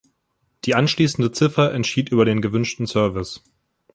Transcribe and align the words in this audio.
Die 0.65 0.73
anschließende 0.73 1.31
Ziffer 1.31 1.71
entschied 1.75 2.09
über 2.09 2.25
den 2.25 2.41
gewünschten 2.41 2.87
Service. 2.87 3.43